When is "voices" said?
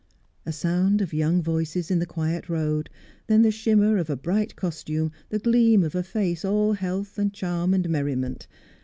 1.43-1.91